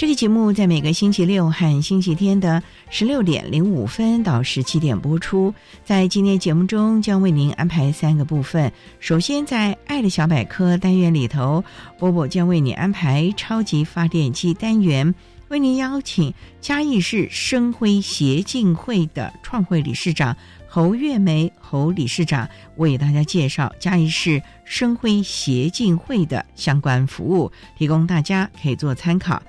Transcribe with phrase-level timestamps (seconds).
[0.00, 5.52] 这个节目在每个星期六和星期天的十六点零五分到十七点播出。
[5.84, 8.72] 在今天节目中，将为您安排三个部分。
[8.98, 11.62] 首先，在“爱的小百科”单元里头，
[11.98, 15.14] 波波将为你安排“超级发电机”单元，
[15.48, 20.34] 为您邀请嘉义市生辉协进会的创会理事长
[20.66, 29.42] 侯月梅侯理事长为大家介绍嘉义市生辉协进会的相关服务，提供大家可以做参考。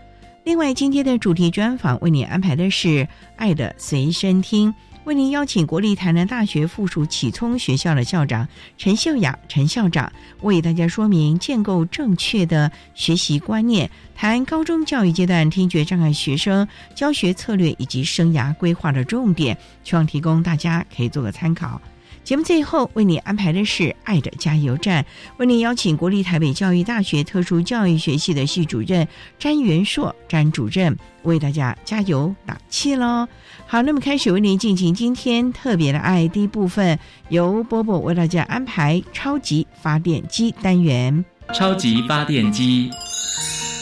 [0.43, 2.87] 另外，今天的主题专访为您安排的是
[3.35, 4.71] 《爱的随身听》，
[5.03, 10.11] 为您邀请国立台南大学附属启聪学校的校长陈秀雅陈校长，
[10.41, 21.79] 为大家说明建构正确的学习观念，谈高中教育阶段听觉障碍学生教学策略以及生涯规划的重点，希望提供大家可以做个参考。
[22.23, 25.05] 节目最后为你安排的是“爱的加油站”，
[25.37, 29.07] 为你邀请国立台北教育大学特殊教育学系的系主任
[29.39, 33.27] 詹元硕詹主任为大家加油打气喽。
[33.65, 36.97] 好，那么开始为您进行今天特别的爱第一部分，
[37.29, 41.25] 由波波为大家安排超级发电机单元。
[41.53, 42.91] 超级发电机，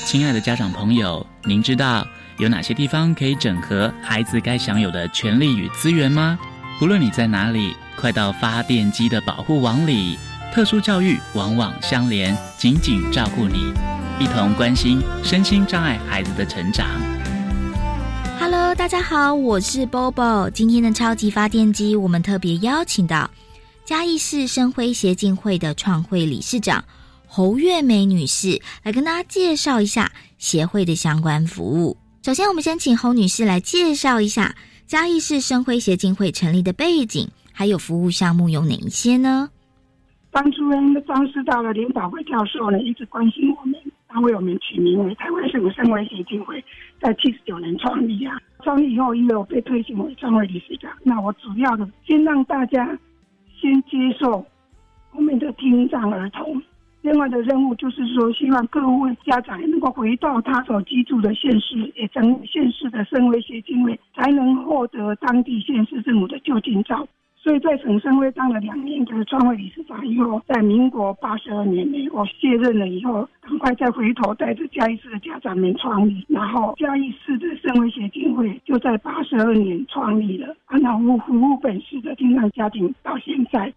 [0.06, 2.08] 亲爱的家长朋友，您知道
[2.38, 6.40] 有哪些地方可以整合孩子该享有的权利与资源吗？
[6.82, 7.76] 无论你在哪里。
[8.00, 10.18] 快到发电机的保护网里，
[10.54, 13.74] 特殊教育网网相连，紧紧照顾你，
[14.24, 16.88] 一同关心身心障碍孩子的成长。
[18.40, 20.50] Hello，大家好，我是 Bobo。
[20.50, 23.30] 今天的超级发电机，我们特别邀请到
[23.84, 26.82] 嘉义市生辉协进会的创会理事长
[27.28, 31.98] 侯月梅女士，来跟大家介绍一下协会的相关服务。
[32.24, 34.56] 首先，我们先请侯女士来介绍一下
[34.88, 37.30] 嘉义市生辉协进会成立的背景。
[37.60, 39.50] 还有服务项目有哪一些呢？
[40.32, 43.78] 当初呢，张师大的林宝辉教授呢，一直关心我们，
[44.08, 46.64] 他为我们取名为台湾省生威协进会，
[47.02, 48.38] 在七十九年创立啊。
[48.64, 52.98] 创立以后，因为我被推荐为创会理事长，那我主要的先让大家
[53.60, 54.46] 先接受
[55.12, 56.62] 我们的听障儿童。
[57.02, 67.06] 另外的任务就是说，希望各位家长能够回到他所居住的县市，也成县市的生威协进会，才能获得当地县市政府的就近照。
[67.42, 83.74] 所以在省生会当了两年的创会理事长以后，在民国八十二年呢，我卸任了以后，赶快再回头带着嘉义市的家长们创立，然后嘉义市的生会协进会就在八十二年创立了，然后服务本市的听障家庭到现在。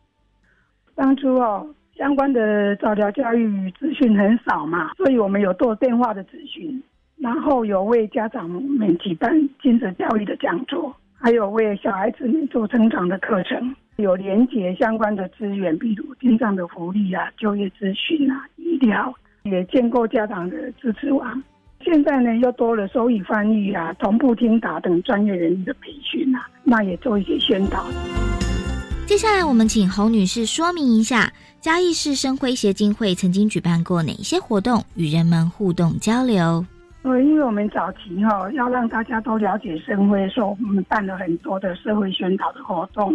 [0.97, 1.65] 当初哦，
[1.97, 6.83] 相关的早疗教育资讯很少嘛，所以我们有做电话的咨询，
[7.17, 10.95] 然后有为家长们举办亲子教育的讲座。
[11.23, 19.15] 还有为小孩子们做成长的课程，有连接相关的资源，比如听障的福利啊、就业咨询啊、医疗，
[19.45, 21.41] 也建构家长的支持网。
[21.85, 27.87] 现在呢，又多了手语翻译啊、同步听打等专业人力的培训啊，那也做一些宣导。
[29.07, 36.67] 接下来，我们请侯女士说明一下嘉义市生辉协进会曾经举办过哪些活动，与人们互动交流。
[37.03, 43.13] 呃，因为我们早期哈要让大家都了解生辉，所以我们办了很多的社会宣导的活动，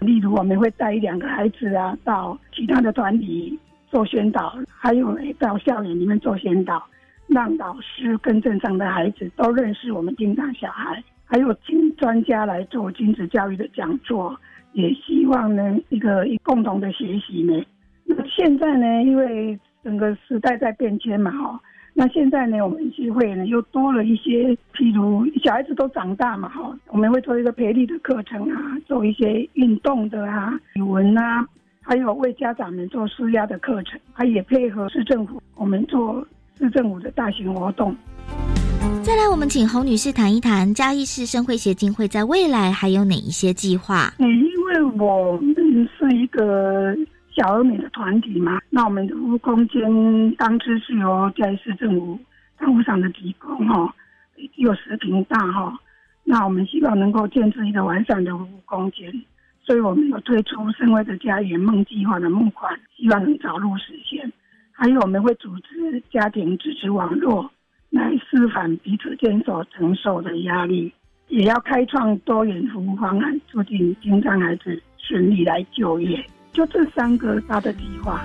[0.00, 3.56] 例如我们会带一两个孩子啊到其他的团体
[3.88, 6.84] 做宣导，还有到校园里面做宣导，
[7.28, 14.36] 让老师跟正常的孩子都认识我们听障小孩，还有请专家来做亲子教育的讲座，
[14.72, 17.62] 也希望呢一个共同的学习呢。
[18.04, 21.60] 那现在呢，因为整个时代在变迁嘛，哈，
[21.92, 31.46] 那现在呢，我们协会呢又多了一些，譬如小孩子都长大嘛，哈，我们会做一个培力的课程啊，做一些运动的啊，语文啊，
[31.82, 36.26] 还有为家长们做施压的课程，他也配合市政府，我们做
[36.58, 37.94] 市政府的大型活动。
[39.02, 44.12] 再来，我们请侯女士谈一谈嘉义市生会协进会在未来还有哪一些计划？
[44.18, 46.94] 嗯，因为我们是一个
[47.34, 52.18] 小而美的团体嘛，那我们的服务空间当初是由嘉义市政府
[52.58, 53.94] 政府上的提供哈，
[54.56, 55.78] 有十平大哈，
[56.24, 59.12] 那我们希望能够建设一个完善的服务空间，
[59.64, 64.32] 所以我们有推出生会的家园梦计划的募款，希望能早日实现。
[64.72, 67.50] 还有我们会组织家庭支持网络。
[67.90, 70.92] 来示范彼此间所承受的压力，
[71.26, 76.24] 也要开创多元服务方案，促进精障孩子顺利来就业。
[76.52, 78.24] 就这三个大的计划。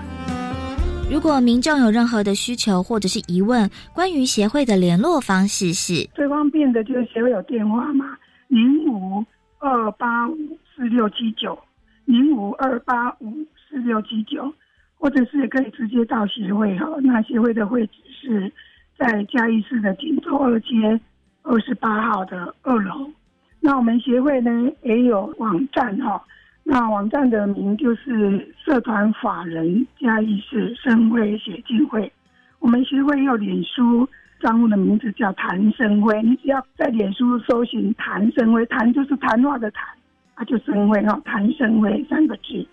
[1.10, 8.18] 如果民众有任何的需求或者是疑问，关于协会的联络方式是最方便的，就是协会有电话嘛，
[8.48, 9.24] 零五
[9.60, 10.36] 二八五
[10.76, 11.58] 四六七九，
[12.06, 13.32] 零五二八五
[13.70, 14.54] 四六七九，
[14.98, 16.88] 或者是也可以直接到协会哈。
[17.02, 18.52] 那协会的会址是。
[18.98, 20.98] 在嘉义市的锦州二街
[21.42, 23.12] 二十八号的二楼，
[23.60, 24.50] 那我们协会呢
[24.84, 26.24] 也有网站哈，
[26.68, 32.12] 那网站的名就是社团法人嘉义市生会协进会，
[32.58, 34.10] 我们协会有脸书
[34.40, 39.88] 账户的名字叫谭生辉，你只要在脸书搜寻谭生辉，谭就是谈话的谈，
[40.34, 42.68] 啊就生会哈，谭生辉三个字，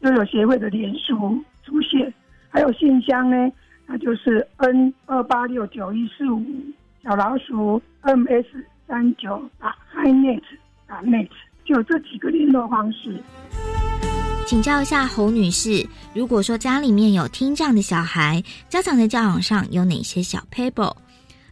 [0.00, 2.12] 就有协会的脸书出现，
[2.48, 3.36] 还有信箱呢。
[3.86, 6.42] 那就是 N 二八六九一四五
[7.02, 8.46] 小老鼠 M S
[8.86, 10.40] 三九打 HiNet
[10.86, 11.28] 打 Net，
[11.64, 13.16] 就这几个联络方式。
[14.46, 20.94] 请教一下侯女士，如果说家里面有听障的小孩，家长在教养上有哪些小 paper？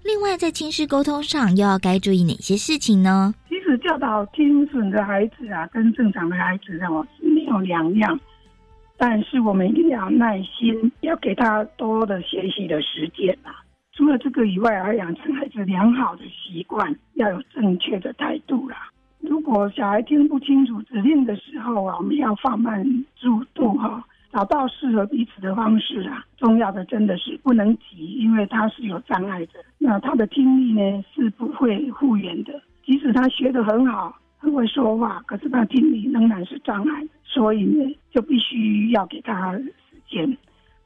[0.05, 3.35] 另外，在亲师沟通上又要该注意哪些事情呢？
[3.49, 8.19] 其实教导听损的孩子啊，跟正常的孩子哦是没有两样。
[8.99, 13.55] 但是我们一定要耐心，要给他多的学习的时间啊。
[13.95, 18.91] 除了这个以外，要养成孩子良好的习惯，要有正确的态度啦。
[19.23, 22.85] 如果小孩听不清楚指令的时候啊，我们要放慢
[23.15, 26.25] 速度哈，找到适合彼此的方式啊。
[26.37, 34.19] 重要的真的是不能急，因为他是有障碍的，那他的听力呢是不会复原的，即使他学得很好。
[34.39, 39.73] 很会说话，可是他听力仍然是障碍，所以呢，就必须要给他时
[40.09, 40.37] 间。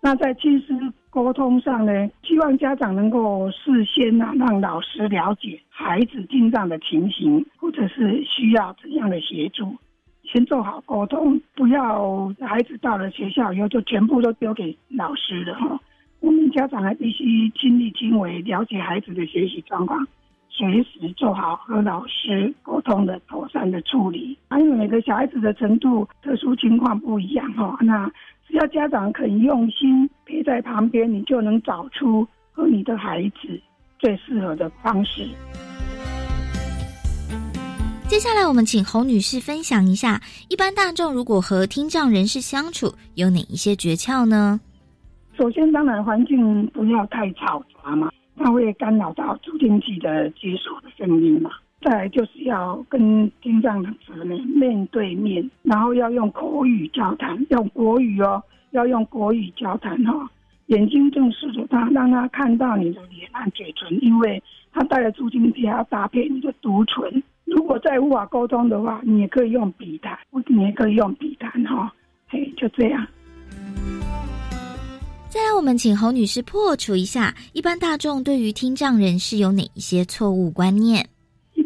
[0.07, 0.73] 那在亲师
[1.11, 9.75] 沟通上呢，希望家长能够事先啊，让老师了解孩子进障的情形，或者是需要怎样的协助，
[10.23, 15.81] 先做好沟通，不要孩子到了学校以后就全部都丢给老师了哈。
[16.21, 20.07] 我们家长还必须亲力亲为，了解孩子的学习状况。
[20.49, 27.77] 随时做好和老师沟通的妥善的处理，还有每个小孩子的程度、特殊情况不一样哈。
[27.81, 28.11] 那
[28.49, 33.61] 只要家长肯用心陪在旁边，你就能找出和你的孩子
[33.99, 35.29] 最适合的方式。
[38.09, 44.61] 接下来，我们请侯女士分享一下，一般大众如果和听障人士相处，有哪一些诀窍呢？
[45.37, 48.11] 首先，当然环境不要太嘈杂嘛。
[48.39, 51.51] 它会干扰到助听器的接收的声音嘛？
[51.83, 60.29] 再来就是要跟听障的子女面对面，然后要用口语交谈，用国语哦，要用国语交谈哈。
[60.67, 64.43] 眼睛正视着他，让他看到你的脸和嘴唇，因为
[64.73, 67.23] 他戴了助听器，要搭配你的读唇。
[67.45, 70.19] 如果再无法沟通的话，你也可以用笔谈，
[70.49, 71.93] 你也可以用笔谈哈。
[72.27, 73.07] 嘿，就这样。
[75.29, 81.07] 再来，我们请侯女士破除一下一般大众对于听障人士有哪一些错误观念。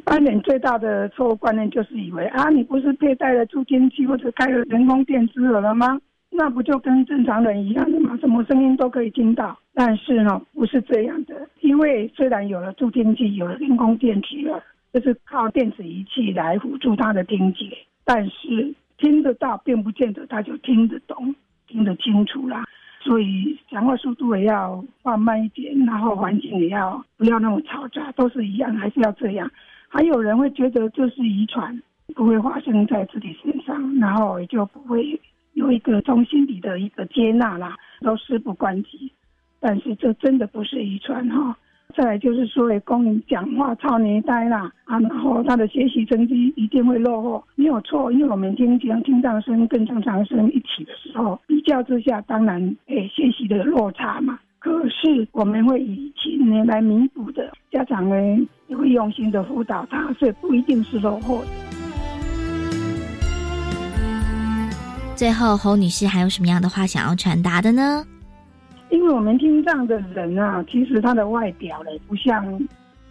[0.00, 6.00] 一般人最大的错误观念就是以为啊，你不是佩戴了助听器或者开了人工电子耳了吗？
[6.30, 8.16] 那不就跟正常人一样的吗？
[8.18, 9.54] 什么声音都可以听到。
[9.74, 11.46] 但是呢，不是这样的。
[11.60, 14.62] 因为虽然有了助听器，有了人工电子耳，
[14.94, 17.66] 就是靠电子仪器来辅助他的听觉，
[18.02, 21.34] 但是听得到，并不见得他就听得懂、
[21.68, 22.64] 听得清楚啦。
[23.02, 29.50] 所以讲话速度也要放慢一点，然后环境也要不要那么嘈杂，都是一样，还是要这样。
[29.92, 31.82] 还有人会觉得这是遗传，
[32.14, 35.20] 不会发生在自己身上，然后也就不会
[35.54, 39.10] 有一个从心底的一个接纳啦，都事不关己。
[39.58, 41.56] 但是这真的不是遗传哈，
[41.94, 54.38] 再来就是说，公民讲话超年呆啦啊，然后他的学习成绩一定会落后，没有错，因为我们听讲听障生跟正常生一起的时候，比较之下，当然诶学习的落差嘛。
[54.60, 58.14] 可是我们会以勤呢来弥补的，家长呢
[58.68, 61.46] 也会用心的辅导他，所以不一定是落后的。
[65.16, 68.04] 最后，侯女士还有什么样的话想要传达的呢？
[68.90, 72.44] 因为我们听障的人啊，其实他的外表呢，不像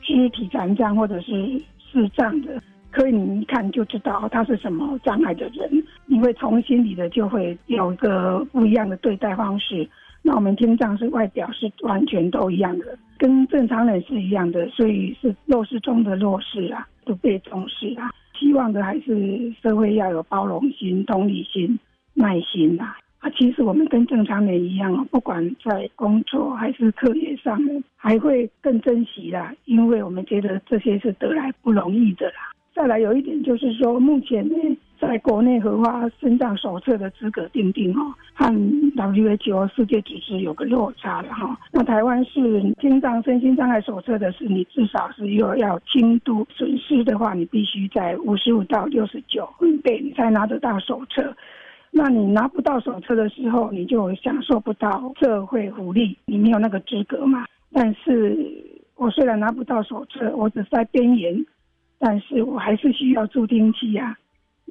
[0.03, 1.59] 肢体残障或者是
[1.91, 9.89] 视障的，可以你一看就知道他是什么障碍的人，你会从心里的就会有一个不一样的对待方式。
[10.21, 18.11] 那我们听障是外表是完全都一样的，跟正常人是一样的，所以是弱势中的弱势啊，不被重视啊。
[18.37, 21.77] 希望的还是社会要有包容心、同理心、
[22.13, 22.97] 耐心啊。
[23.19, 27.59] 啊，其实我们跟正常人一样，不管在工作还是课业上，
[27.97, 32.53] 还会更珍惜啦，因为我们觉得这些是得来不容易的啦。
[32.73, 34.55] 再来有一点就是说，目前呢，
[34.99, 38.01] 在国内荷花生长手册的资格定定哈，
[38.33, 38.45] 和
[38.95, 41.57] WHO 世界组织有个落差的哈。
[41.71, 51.33] 那台湾是心脏身心障碍手册的是，你至少是又要轻度损失的话，你必须在五十五到六十九分贝，你才拿得到手册。
[51.91, 57.45] 那你拿不到手册的时候，你就享受不到社会福利，你没有那个资格嘛。
[57.71, 58.37] 但是
[58.95, 61.45] 我虽然拿不到手册，我只是在边缘。
[62.01, 64.17] 但是我还是需要助听器呀，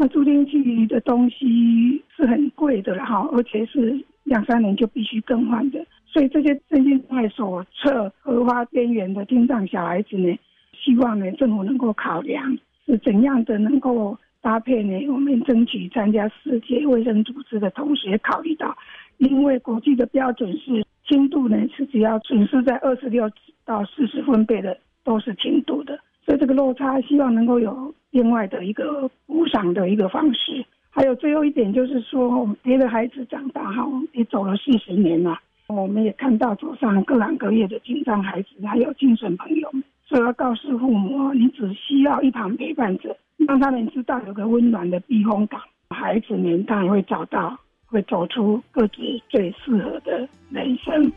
[0.00, 5.85] 那助听器的东西是很贵的了哈，而且是两三年就必须更换的。
[6.07, 10.38] 所以这些身心障碍手册荷花边缘的听障小孩子呢，
[10.73, 15.05] 希望呢政府能够考量是怎样的能够搭配呢？
[15.09, 18.78] 我们争取参加世界卫生组织的同时也考虑到，
[19.17, 23.28] 因为国际的标准是轻度呢是只要损失在二十六
[23.64, 25.99] 到四十分贝的都是轻度的。
[26.29, 30.63] 所以这个落差，希望能够有另外的一个补偿的一个方式。
[30.91, 33.83] 还有最后一点就是说，别的孩子长大哈，
[34.13, 39.83] 也走了四十年了，我们也看到走上各行各业的精障孩子，还有精神朋友们。
[40.05, 43.17] 所以要告诉父母，你只需要一旁陪伴着，
[43.47, 45.59] 让他们知道有个温暖的避风港，
[45.89, 48.97] 孩子们他也会找到，会走出各自
[49.31, 51.11] 最适合的人生。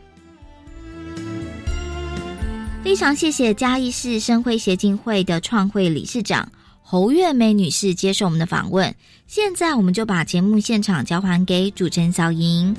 [2.82, 6.50] 非常谢谢嘉义市生辉协进会的创会理事长
[6.82, 8.92] 侯月梅女士接受我们的访问。
[9.28, 12.76] 现在，我们就把节目现场交还给主持人小莹。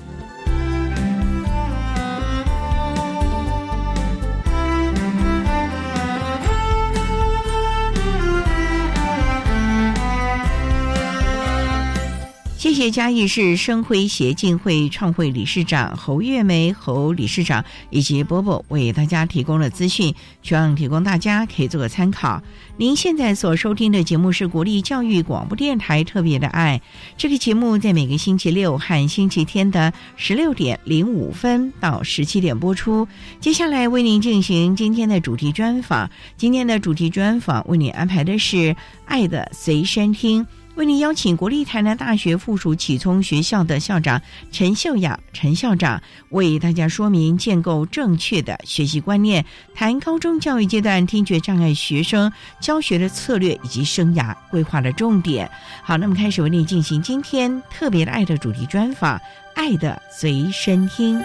[12.64, 22.42] 谢谢嘉义市生辉协进会创会理事长侯月梅侯理事长以及波波为大家提供了资讯，希望提供大家可以做个参考。
[22.78, 26.82] 您现在所收听的节目是国立教育广播电台特别的爱，
[27.18, 33.06] 这个节目在每个星期六和星期天的十六点零五分到十七点播出。
[33.42, 38.56] 接下来为您进行今天的主题专访，今天的主题专访为您安排的是
[39.04, 40.46] 《爱的随身听》。
[40.76, 44.20] 为您邀请国立台南大学附属启聪学校的校长
[44.52, 55.50] 陈秀雅陈校长为大家说明建构正确的学习观念，谈高中教育阶段听觉障碍学生教学的策略以及生涯规划的重点。
[55.84, 59.18] 好，那么开始为您进行今天特别的爱的主题专访，
[59.54, 61.20] 《爱的随身听》。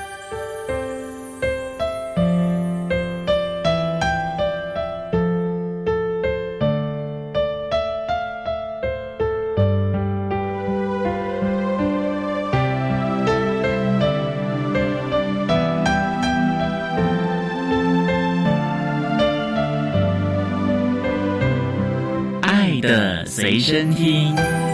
[23.49, 24.68] 随身听。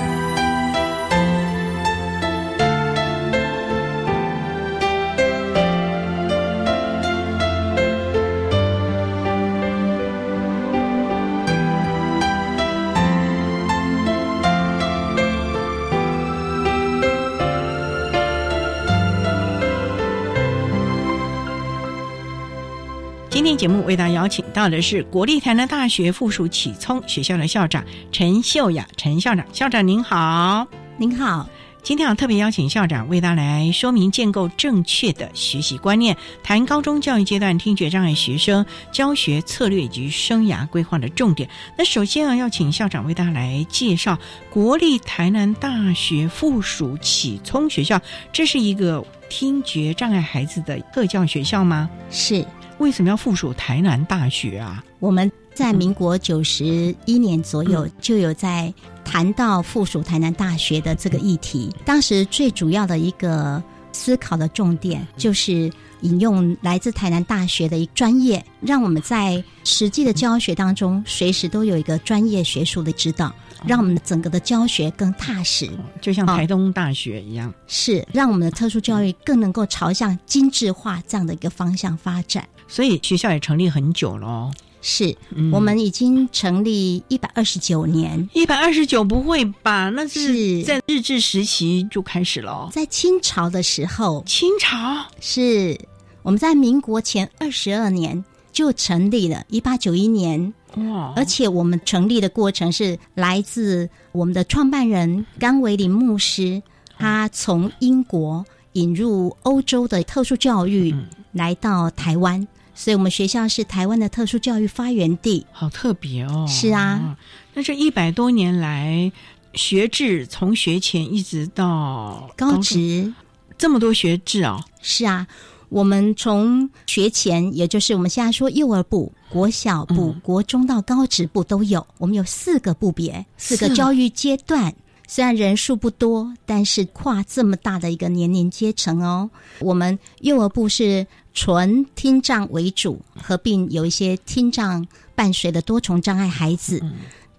[23.84, 31.48] 为大家邀请到的是国立台南大学附属启聪学校的校长陈秀雅陈校长，校长您好，您好。
[31.82, 41.46] 今天要特别邀请校长为大家来说明建构正确的学习观念，谈高中教育阶段听觉障碍学生教学策略以及生涯规划的重点。
[41.76, 48.00] 那首先啊，要请校长为大家来介绍国立台南大学附属启聪学校，
[48.32, 51.90] 这是一个听觉障碍孩子的特教学校吗？
[52.10, 52.46] 是。
[52.78, 54.84] 为什么要附属台南大学啊？
[54.98, 58.72] 我们在民国九十一年左右就有在
[59.04, 61.74] 谈到附属台南大学的这个议题。
[61.84, 63.62] 当时最主要的一个
[63.92, 73.32] 思考的重点就是引用来自台南大学的一专业，让我们在实际的教学当中随时都有一个专业学术的指导。
[73.66, 82.46] 让我们整个的教学更踏实，就像台东大学一样，是让我们的特殊教育更能够朝向精致化这样的一个方向发展。
[82.66, 85.16] 所以学校也成立很久了，是
[85.52, 89.88] 我们已经成立一百二十九年，一百二十九不会吧？
[89.90, 95.04] 那是在日治时期就开始了，在清朝的时候，清朝？
[95.20, 95.78] 是
[96.22, 100.52] 我们在民国前二十二年就成立了，一八九一年。
[100.76, 101.12] 哇！
[101.14, 106.60] 而且我们成立的过程是来自我们的创办人甘维林牧师，
[106.98, 110.92] 他从英国引入欧洲的特殊教育
[111.30, 115.46] 来到台湾，所以我们学校是台湾的特殊教育发源地。
[115.52, 116.46] 好特别哦！
[116.48, 117.16] 是啊，
[117.54, 119.10] 那这一百多年来，
[119.54, 123.12] 学制从学前一直到高职，
[123.56, 124.60] 这么多学制哦！
[124.82, 125.26] 是啊。
[125.70, 134.72] 我们从学前，也就是我们现在说幼儿部、国小部、国中到高职部都有，我们有四个部别，四个教育阶段。
[135.06, 139.30] 虽然人数不多，但是跨这么大的一个年龄阶层哦。
[139.60, 146.82] 我们幼儿部是纯听障为主，合并有一些听障伴随的多重障碍孩子。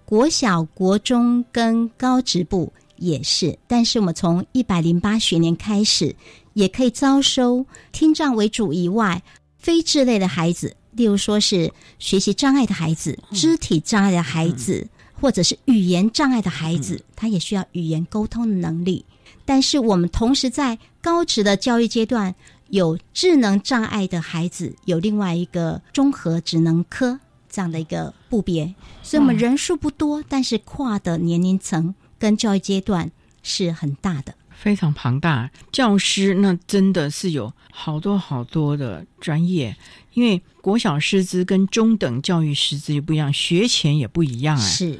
[0.04, 6.14] 国小、国中跟高职部也是，但是我们从一百零八学年开始。
[6.56, 9.22] 也可以招收听障为主以外
[9.58, 14.88] 非智类的孩子，例如说是学习障碍的孩子、肢体障碍的孩子，
[15.20, 19.04] 或者是语言障碍的孩子，他也需要语言沟通的能力。
[19.44, 22.34] 但是我们同时在高职的教育阶段，
[22.68, 27.18] 有智能障碍的孩子，有另外一个综合职能科
[27.48, 33.10] 这样的一个部别，所以我们人数不多，但是跨的年龄层跟教育阶段
[33.42, 34.34] 是很大的。
[34.66, 39.76] 非常庞大，教师那真的是有好多好多的专业，
[40.14, 44.60] 因为国小师资跟中等教育师资也不一样，学前也不一样哎。
[44.60, 44.98] 是，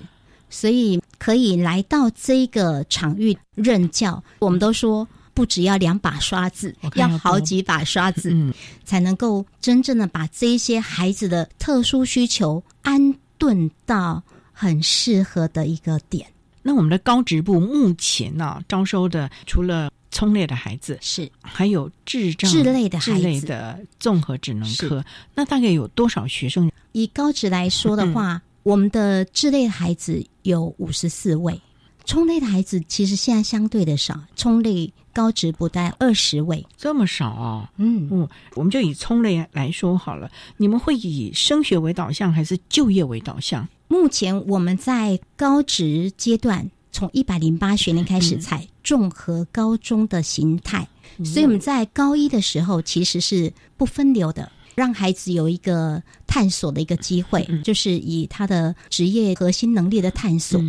[0.48, 16.28] 所以可以来到这个场域任教，我们都说不只要两把刷子，要好几把刷 子，嗯，才能够真正的把这些孩子的特殊需求安顿到很适合的一个点。
[16.66, 26.68] 那我们的高职部目前呢，招收的除了聪类的孩子是，还有智障智类的智类的综合智能科，那大概有多少学生？
[26.90, 31.60] 以高职来说的话，我们的智类孩子有五十四位，
[32.04, 37.70] 聪类的孩子其实现在相对的少，聪类高职不带二十位，这么少啊？
[37.76, 38.08] 嗯。
[38.10, 43.68] 嗯，我们就以聪类来说好了，你们会以升学为导向还是就业为导向？
[43.88, 50.88] 目前我们在高职阶段，从一百零八学年开始采综合高中的形态，
[51.24, 60.60] 所以我们在高一的时候其实是不分流的，让孩子有一个探索的一个机会，就是以他的职业核心能力的探索。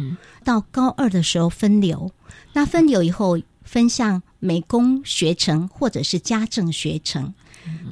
[0.43, 2.11] 到高二的时候分流，
[2.53, 7.33] 那分流以后分向美工学程或者是家政学程。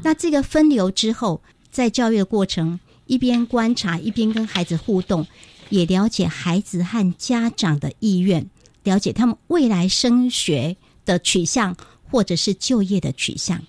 [0.04, 2.80] 那这个分流之后，在教育的过程。
[3.06, 5.26] 一边观察，一边跟孩子互动，
[5.70, 8.50] 也了解孩子和家长的意愿，
[8.84, 11.76] 了解他们未来升学的取向
[12.10, 13.62] 或者是就业的取向。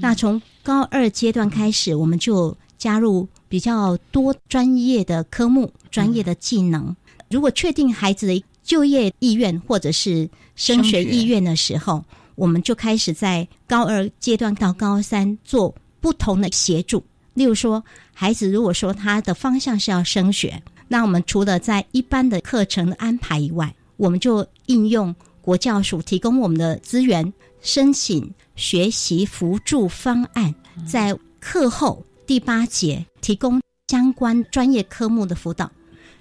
[0.00, 6.94] 那从高二阶段开始，我们就加入比较多专业的科目、专业的技能。
[7.30, 17.04] 如果确定孩子的就业意愿或者是升学意愿的时候，我们就开始在高二阶段到高三做不同的协助。
[17.36, 30.54] 例如说，孩子如果说他的方向是要升学，那我们除了在一般的课程的安排以外，我们就应用国教署提供我们的资源，申请学习辅助方案，
[30.88, 35.70] 在课后第八节提供相关专业科目的辅导。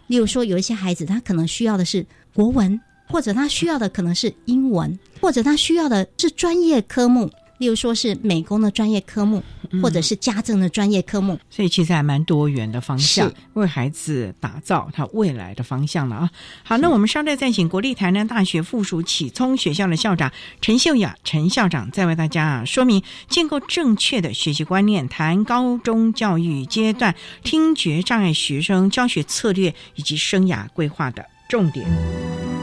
[0.08, 7.32] 例如说，有一些孩子他可能需要的是国文，或者他需要的可能是英文，或者他需要的是专业科目。
[7.58, 9.42] 例如说是美工的专业科目，
[9.82, 16.30] 或者是家政的专业科目，所以其实还蛮多元的方向，为孩子打造他未来的方向了啊！
[16.64, 32.55] 好，那我们稍待再请国立台南大学附属启聪学校的校长陈秀雅陈校长，再为大家啊说明建构正确的学习观念，谈高中教育阶段听觉障碍学生教学策略以及生涯规划的重点。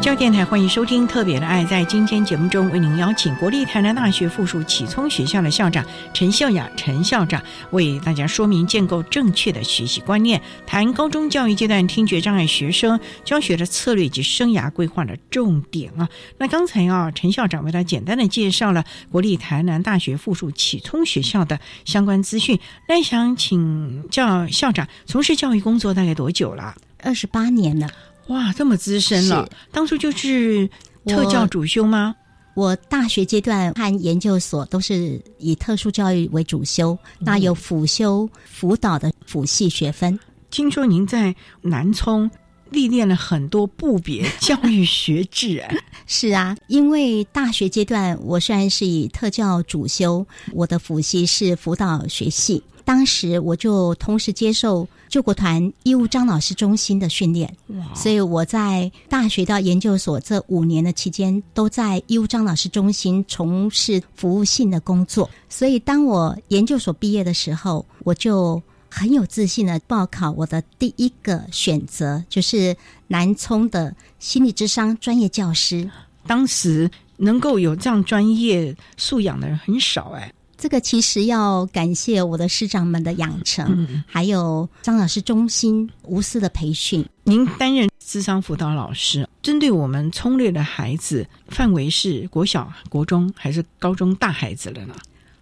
[0.00, 1.62] 教电台欢迎收听《特别的爱》。
[1.68, 5.84] 在今天节目中，为您邀请国立台南大学附属启聪学校的校长
[6.14, 16.08] 陈秀雅陈校长，为大家说明建构正确的学习观念，谈高中教育阶段听觉障碍学生教学的策略及生涯规划的重点啊。
[16.38, 18.82] 那刚才啊，陈校长为他简单的介绍了
[19.12, 22.58] 国立台南大学附属启聪学校的相关资讯。
[22.88, 26.74] 那想请教校长，从事教育工作大概多久了？
[27.02, 27.86] 二十八年了。
[28.30, 29.48] 哇，这么资深了！
[29.72, 30.68] 当初就是
[31.04, 32.14] 特教主修吗？
[32.54, 40.18] 我大学阶段和研究所都是以特殊教育为主修，那有辅修辅导的辅系学分。
[40.50, 42.30] 听说您在南充
[42.70, 52.62] 历练了很多部别教育学制， 哎，是啊，因为大学阶段我虽然是以特教主修，我的辅系是辅导学系。
[52.84, 57.52] 当时我就同时接受救国团义务张老师中心的训练，
[57.94, 65.28] 所以我在大学到研究所这五年的期间，都在义务张老师中心从事服务性的工作。
[65.48, 72.76] 所以当我研究所毕业的时候，我就很有自信的报考我的第一个选择，就是
[73.08, 75.90] 南充的心理智商专业教师。
[76.24, 80.32] 当时能够有这样专业素养的人很少，哎。
[80.60, 87.02] 这个其实要感谢我的师长们的养成，还有张老师中心无私的培训。
[87.22, 94.94] 您担任智商辅导老师，针对我们聪略的孩子，范围是国小、国中还是高中大孩子了呢？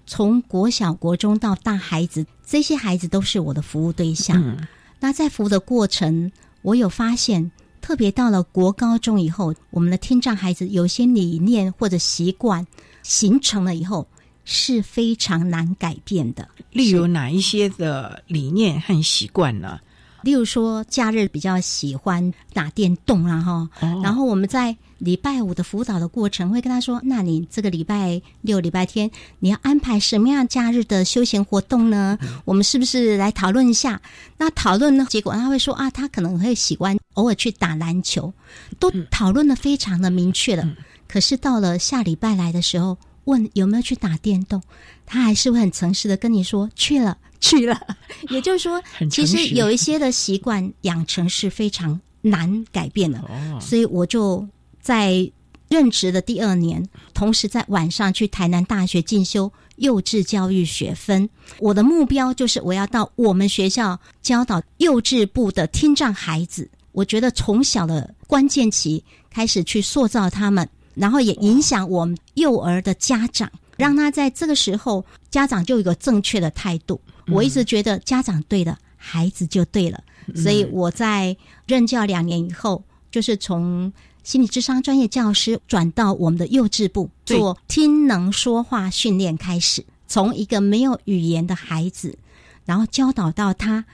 [0.07, 4.57] 从国小、国中到大孩子，这些孩子都是我的服务对象。
[5.00, 6.31] 那在服务的过程，
[6.62, 7.50] 我有发现，
[7.81, 12.64] 特别到了国高中以后，我们的听障孩子有些理念或者习惯
[13.02, 14.07] 形成了以后。
[14.50, 16.48] 是非常难改变的。
[16.72, 19.78] 例如哪一些的理念和习惯呢？
[20.22, 23.68] 例如说，假日比较喜欢打电动啦，哈。
[24.02, 32.18] 然后我们在礼拜五的辅导的过程，会跟他说：“那你这个礼拜六、礼拜天，你要安排什么样假日的休闲活动呢？
[32.44, 34.00] 我们是不是来讨论一下？
[34.38, 35.06] 那讨论呢？
[35.11, 38.32] 结果他会说啊，他可能会喜欢偶尔去打篮球，
[38.80, 40.68] 都讨论的非常的明确了。
[41.06, 42.98] 可是到了下礼拜来的时候。”
[43.29, 44.61] 问有没有去打电动，
[45.07, 47.79] 他还是会很诚实的跟你说去了去了。
[48.31, 53.23] 也就是说，其实有一些的习惯养成是非常难改变的。
[53.61, 54.47] 所以我就
[54.81, 55.31] 在
[55.69, 61.29] 任职的第二年，同时在晚上去台南大学进修幼稚教育学分。
[61.59, 66.69] 我的目标就是我要到我们学校教导幼稚部的听障孩子。
[66.93, 70.69] 我觉得从小的关键期开始去塑造他们。
[70.98, 77.00] 然后也影响我们幼儿的家长，让他在这个时候，家长就有个正确的态度。
[77.28, 80.02] 我一直觉得家长对了，孩子就对了。
[80.34, 83.92] 所以我在任教两年以后，就是从
[84.24, 92.18] 心理智商专业教师转到我们的幼稚部做听能说话训练开始，从一个没有语言的孩子，
[92.64, 93.84] 然后教导到他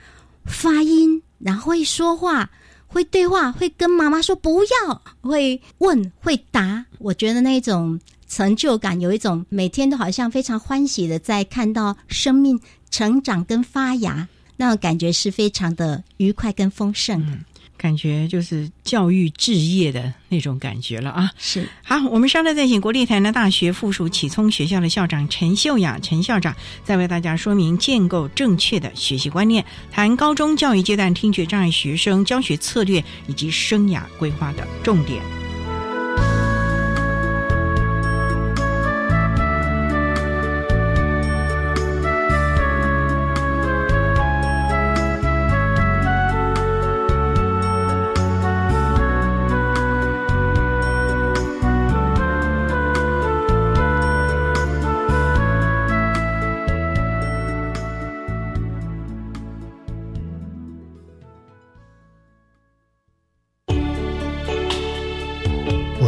[0.44, 2.50] 发音，然后会说话。
[2.94, 6.86] 会对话，会跟妈妈说不要，会问，会答。
[6.98, 17.44] 我觉得那种成就感，有一种每天都好像非常欢喜的在看到生命成长跟发芽，那种感觉是非常的愉快跟丰盛。
[17.76, 21.30] 感觉就是教育置业的那种感觉了啊！
[21.36, 35.43] 是好，我们稍后再请国立台南大学附属启聪学校的校长陈秀雅陈校长，再为大家说明建构正确的学习观念，谈高中教育阶段听觉障碍学生教学策略以及生涯规划的重点。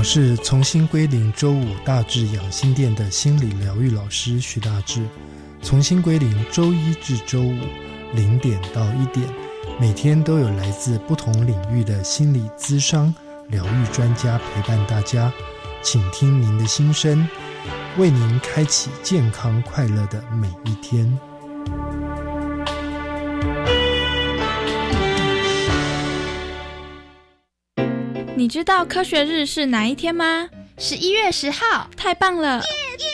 [0.09, 5.05] 是重新归零周五大智养心殿的心理疗愈老师徐大志，
[5.61, 7.59] 重新归零周一至周五
[8.15, 9.27] 零点到一点，
[9.81, 13.13] 每天都有来自不同领域的心理咨商
[13.49, 15.31] 疗愈专家陪伴大家，
[15.83, 17.29] 请听您的心声，
[17.99, 21.19] 为您开启健康快乐的每一天。
[28.37, 30.47] 你知道科学日是哪一天吗？
[30.77, 32.61] 十一月十号，太棒了！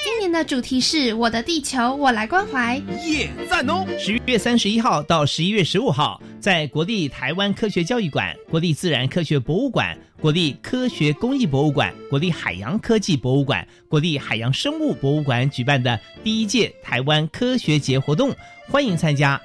[0.04, 2.74] 今年的主题是我的地球，我来关怀。
[3.06, 3.86] 耶，赞哦！
[3.96, 18.34] 十月三十一号到十一月十五号，在国立台湾科学教育馆、国立自然科学博物馆、国立科学工艺博物馆、国立海洋科技博物馆、国立海洋生物博物馆举办的第一届台湾科学节活动，
[18.68, 19.40] 欢迎参加。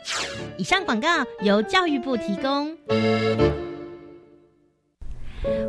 [0.58, 1.08] 以上广告
[1.44, 2.76] 由教育部提供。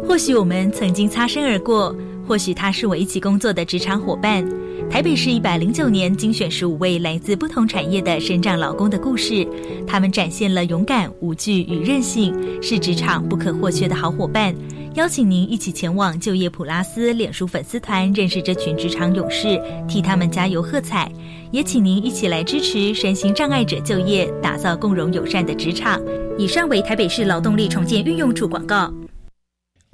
[0.07, 1.95] 或许我们曾经擦身而过，
[2.27, 4.47] 或许他是我一起工作的职场伙伴。
[4.91, 9.47] 台北市一百零九年精选十五位来自不同产业的身障劳工的故事，
[9.87, 14.55] 他们展现了勇敢、无惧与韧性，是职场不可或缺的好伙伴。
[14.95, 21.11] 邀请您一起前往就业普拉斯脸书粉丝团，认识这群职场勇士，替他们加油喝彩。
[21.51, 26.01] 也请您一起来支持身心障碍者就业，打造共融友善的职场。
[26.39, 28.93] 以上为台北市劳动力重建运用处广告。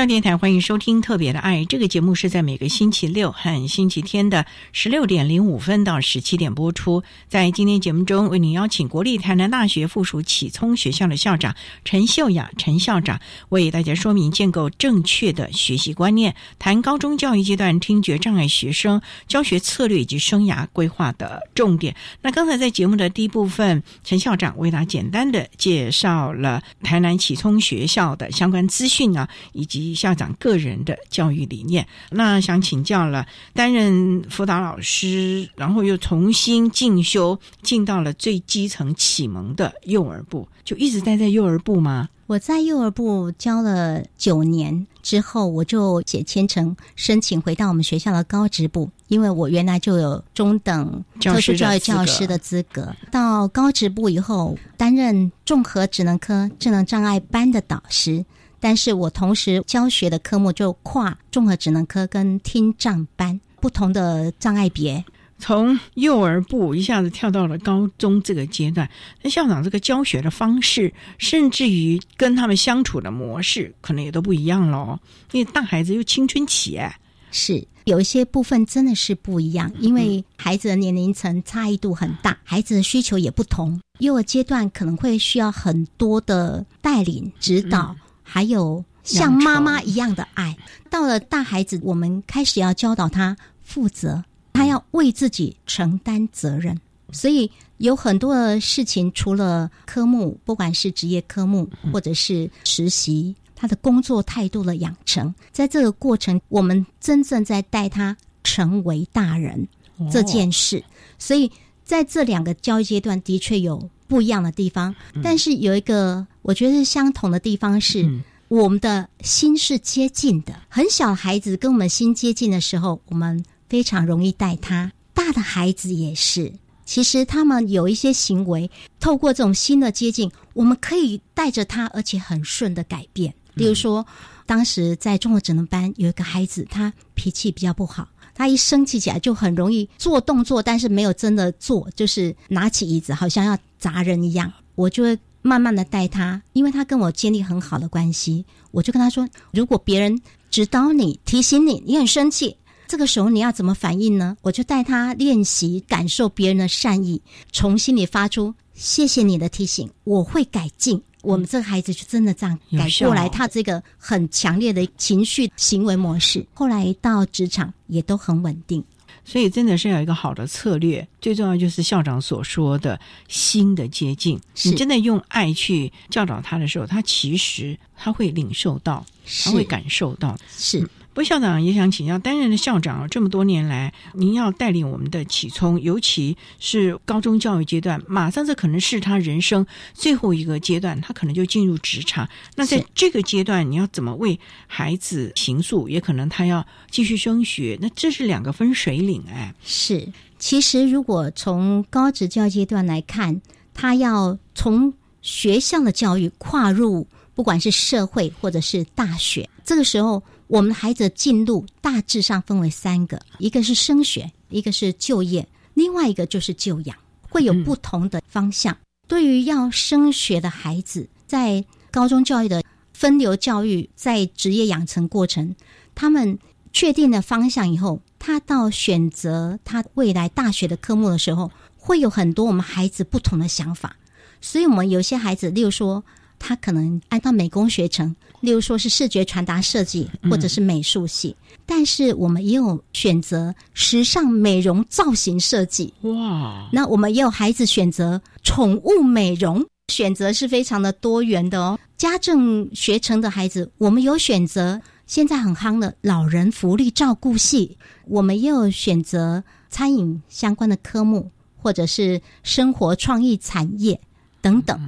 [0.00, 7.02] 教电台欢迎收听《特别的爱》这个节目，是在每个星期六和星期天的十六点零五分到十七点播出。
[7.28, 21.94] 在今天节目中，为您邀请国立台南大学附属启聪学校的校长陈秀雅陈校长，为大家说明建构正确的学习观念，谈高中教育阶段听觉障碍学生教学策略以及生涯规划的重点。
[22.22, 29.89] 那刚才在节目的第一部分，陈校长为大家简单的介绍了台南启聪学校的相关资讯啊，以及。
[29.94, 42.08] 校长个人的教育理念，那想请教了，担任辅导老师，然后又重新进修，进到了最基层启蒙的幼儿部，就一直待在幼儿部吗？
[42.26, 52.94] 我在幼儿部教了九年之后，我就写签呈申请回到我们学校的高职部，因为我原来就有中等特殊教育教师的资格。
[53.10, 58.24] 到高职部以后，担任综合职能科智能障碍班的导师。
[58.60, 65.02] 但是我同时教学的科目就跨综合职能科跟听障班不同的障碍别，
[65.38, 68.88] 从幼儿部一下子跳到了高中这个阶段。
[69.22, 74.98] 那校长这个教学的方式，甚至于跟他们相处的模式，可能也都不一样喽。
[75.32, 76.94] 因为大孩子又青春期，哎，
[77.30, 83.80] 是有一些部分真的是不一样，因为孩子的年龄层差异度很大，孩子的需求也不同。
[84.00, 87.96] 幼儿阶段可能会需要很多的带领指导。
[88.32, 90.56] 还有像妈妈一样的爱，
[90.88, 96.80] 到了大孩子，我们开始要教导他负责，他要为自己承担责任。
[97.10, 109.66] 所以有很多的事情，除了科目，不管是职业科目或者是实习，他的工作态度的养成，在这个过程，我们真正在带他成为大人
[110.08, 110.84] 这件事。
[111.18, 111.50] 所以
[111.84, 113.90] 在这两个教育阶段，的确有。
[114.10, 120.54] 不一样的地方，但是有一个我觉得相同的地方是，我们的心是接近的。
[120.68, 126.52] 很小孩子跟我们心接近的时候，我们非常容易带他；大的孩子也是。
[126.84, 133.32] 其实他们有一些行为，透过这种新的接近，我们可以带着他，而且很顺的改变。
[133.54, 134.04] 例如说，
[134.46, 138.08] 当时在中国智能班有一个孩子，他脾气比较不好。
[138.34, 144.52] 他一生气起来就很容易做动作，但是没有真的做，就是拿起椅子好像要砸人一样。
[144.74, 154.36] 我就会慢慢的带他，因为他跟我建立很好的关系，我就跟他说：如果别人指导你、提醒你，你很生气，这个时候你要怎么反应呢？
[154.42, 157.22] 我就带他练习感受别人的善意，
[157.52, 161.00] 从心里发出谢谢你的提醒，我会改进。
[161.22, 168.82] 我们这个孩子就真的这样改过来，他这个很强烈的情绪行为模式，后来到职场也都很稳定。
[169.24, 174.40] 所以真的是要一个好的策略，最重要就是校长所说的心的接近。
[174.64, 179.04] 你真的用爱去教导他的时候，他其实他会领受到，
[179.44, 180.36] 他会感受到。
[180.56, 192.28] 是，不校长也想请教，担任的校长这么多年来，您要带领我们的启聪，尤其是高中教育阶段，马上这可能是他人生最后一个阶段，他可能就进入职场。
[192.54, 195.88] 那在这个阶段，你要怎么为孩子行诉？
[195.88, 199.52] 也可能他要继续升学，那这是两个分水岭哎。
[199.64, 203.42] 是，其实如果从高职教育阶段来看，
[203.74, 210.22] 他要从学校的教育跨入，不管是社会或者是大学，这个时候。
[210.50, 216.96] 我们的孩子进入大致上分为三个：一个是升学，一个是就业，另外一个就是就养，
[217.28, 218.76] 会有不同的方向。
[219.06, 225.54] 对于要升学的孩子，在高中教育的分流教育，在职业养成过程，
[225.94, 226.36] 他们
[226.72, 233.96] 确定了方向以后，他到选择他未来大学的科目的时候，会有很多我们孩子不同的想法。
[234.40, 236.02] 所以，我们有些孩子，例如说。
[236.42, 245.92] 他可能按照美工学程，例如说是视觉传达设计或者是美术系，但是我们也有选择时尚美容造型设计。
[246.02, 246.68] 哇！
[246.72, 251.78] 那我们也有孩子选择宠物美容，选择是非常的多元的哦。
[251.96, 257.76] 家政学成的孩子，我们有选择现在很夯的老人福利照顾系，
[258.06, 264.00] 我们也有选择餐饮相关的科目，或者是生活创意产业
[264.40, 264.80] 等等。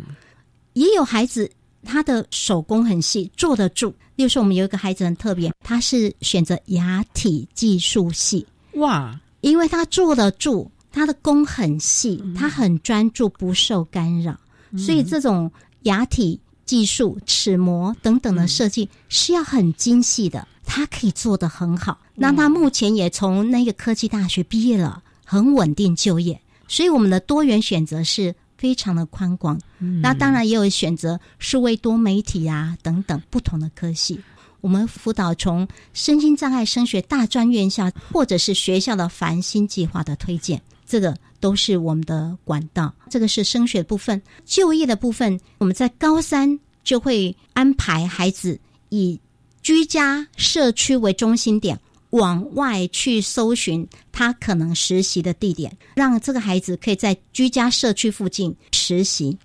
[0.72, 1.50] 也有孩子，
[1.85, 3.95] 他的手工很细，坐得住。
[4.14, 8.47] 例如说，我们有一个孩子很特别，他是选择牙体技术系。
[8.75, 9.18] 哇！
[9.40, 14.38] 因为他坐得住，他的工很细，他很专注，不受干扰，
[14.77, 15.51] 所以这种
[15.83, 21.99] 牙体技术、齿模等等的设计是要很精细的，他可以做得很好。
[22.14, 26.40] 那他目前也从那个科技大学毕业了，很稳定就业。
[26.68, 28.35] 所以我们的多元选择是。
[28.62, 29.61] 非常的宽广，
[30.01, 34.20] 那当然也有选择数位多媒体啊等等不同的科系。
[34.61, 42.94] 我们辅导从身心障碍升学大专院校，或者是学校的繁星计划的推荐，这个都是我们的管道。
[43.11, 49.18] 这个是升学部分，就业的部分，我们在高三就会安排孩子以
[49.61, 51.77] 居家社区为中心点。
[52.12, 59.37] 往外去搜寻他可能实习的地点，让这个孩子可以在居家社区附近实习。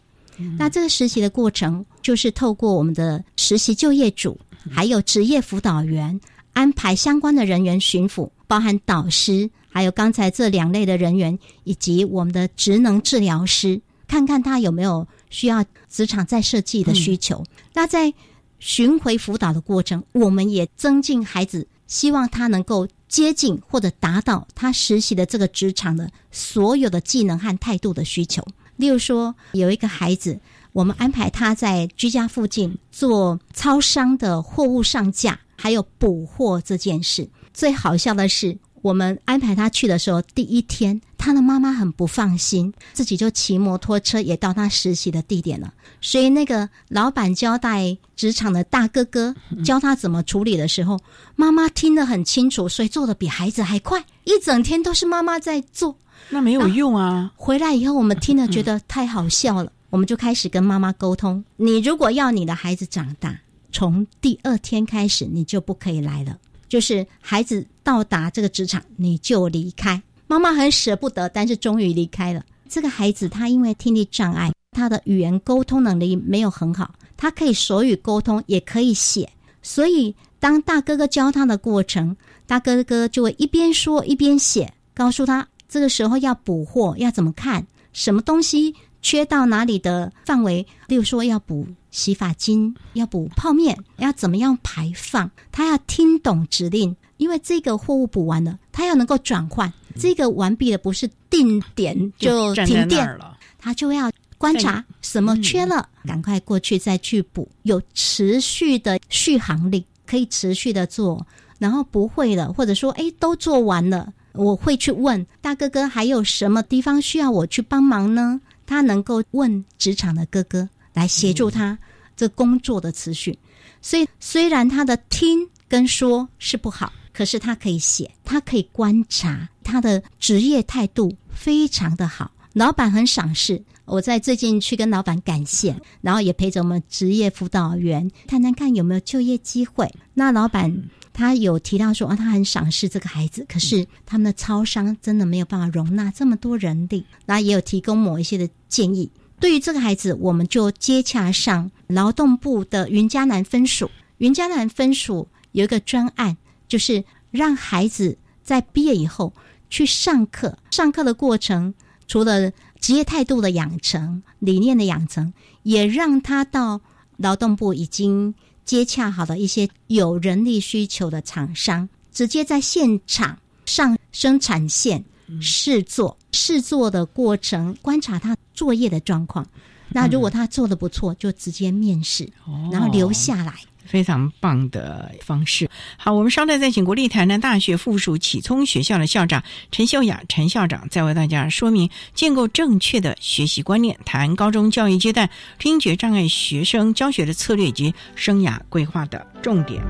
[0.57, 6.19] 那这个实习的过程，就是透过我们的实习就业组，还有职业辅导员
[6.53, 17.43] 安排相关的人员巡抚，包含导师，还有刚才这两类的人员，以及我们的职能治疗师，看看他有没有需要职场再设计的需求。
[17.73, 18.13] 那在
[18.59, 21.65] 巡回辅导的过程，我们也增进孩子。
[21.87, 28.45] 希望他能够接近或者达到他实习的这个职场的所有的技能和态度的需求。
[28.75, 30.39] 例如说，有一个孩子，
[30.73, 37.27] 我们安排他在居家附近做超商的货物上架，还有补货这件事。
[37.53, 38.57] 最好笑的是。
[38.83, 45.73] 我们安排他去的时候，第一天他的妈妈很不放心，自己就骑摩托车也到他实习的地点了。
[45.99, 49.33] 所以那个老板交代职场的大哥哥
[49.65, 50.99] 教他怎么处理的时候，
[51.35, 54.03] 妈妈听得很清楚，所以做的比孩子还快。
[54.23, 55.97] 一整天都是妈妈在做，
[56.29, 57.31] 那没有用啊！
[57.35, 63.39] 回来以后我们听了觉得 太好笑了，我们就开始跟妈妈沟通：你如果要你的孩子长大，
[63.71, 66.37] 从第二天开始你就不可以来了。
[66.69, 70.01] 就是孩子到达这个职场，你就离开。
[70.27, 72.43] 妈妈很舍不得，但是终于离开了。
[72.67, 79.27] 这个孩子他因为听力障碍，他的语言沟通能力没有很好，他可以手语沟通，也可以写。
[79.63, 91.67] 所以当大哥哥教他的过程，大哥哥就会一边说一边写，告诉他这个时候要补货要怎么看，什么东西缺到哪里的范围，例如说要补。
[91.89, 95.31] 洗发精要补泡面，要怎么样排放？
[95.51, 99.71] 他要听懂指令，因为这个货物补完了，他要能够转换。
[99.95, 111.25] 这个完毕了，不是定点就停电了，他就要观察什么缺了，赶快过去再去补，有持续的续航力，可以持续的做。
[111.59, 118.39] 然后不会了，或者说哎都做完了，我会去问大哥哥还有什么地方需要我去帮忙呢？
[118.65, 121.77] 他能够问职场的哥哥来协助他。
[122.15, 123.37] 这工作的持续，
[123.79, 133.63] 所以虽然他的听跟说是不好，可是他可以写，他可以观察，他的职业态度非常的好，老板很赏识。
[133.87, 139.89] 我在最近去跟老板感谢，然后也陪着我们职业辅导员谈谈看有没有就业机会。
[140.13, 149.09] 那老板他有提到说啊，他很赏识这个孩子，可是他们的超商真的没有办法容纳这么多人力，那也有提供某一些的建议。
[149.39, 153.89] 对于这个孩子，我们就接洽上劳动部的云嘉南分署。
[154.17, 156.35] 云嘉南分署有一个专案，
[156.67, 159.31] 就是让孩子在毕业以后
[159.69, 161.73] 去上课，上课的过程
[162.07, 166.81] 除了职业态度的养成、理念的养成，也让他到
[167.17, 175.03] 劳动部已经接洽好的一些有人力需求的厂商，直接在现场上生产线
[175.41, 179.45] 试做，试做的过程观察他作业的状况。
[179.89, 182.29] 那如果他做的不错，就直接面试，
[182.71, 183.55] 然后留下来。
[183.87, 185.69] 非常棒的方式。
[185.97, 199.81] 好，我们稍待再请国立台南大学附属启聪学校的校长陈秀雅陈校长，再为大家说明建构正确的学习观念，谈高中教育阶段听觉障碍学生教学的策略以及生涯规划的重点。